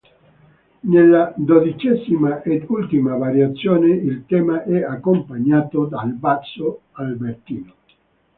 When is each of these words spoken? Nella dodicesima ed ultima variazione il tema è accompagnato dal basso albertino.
Nella 0.79 1.31
dodicesima 1.37 2.41
ed 2.41 2.65
ultima 2.69 3.15
variazione 3.17 3.91
il 3.93 4.25
tema 4.25 4.63
è 4.63 4.81
accompagnato 4.81 5.85
dal 5.85 6.11
basso 6.13 6.81
albertino. 6.93 7.73